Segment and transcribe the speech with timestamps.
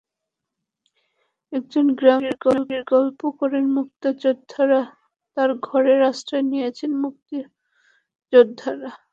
[1.53, 4.81] একজন গ্রামীণ নারীর গল্প করেন মুক্তিযোদ্ধারা,
[5.37, 8.91] তাঁর ঘরে আশ্রয় নিয়েছেন মুক্তিযোদ্ধারা।